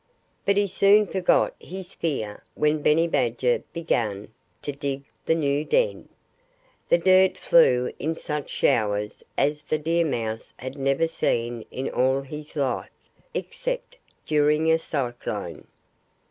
[0.47, 6.09] But he soon forgot his fear when Benny Badger began to dig the new den.
[6.89, 12.21] The dirt flew in such showers as the deer mouse had never seen in all
[12.21, 12.89] his life
[13.35, 15.67] except during a cyclone.